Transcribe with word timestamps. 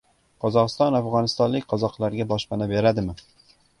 Qozog‘iston 0.45 0.97
afg‘onistonlik 0.99 1.67
qozoqlarga 1.73 2.27
boshpana 2.33 2.69
beradimi? 2.73 3.19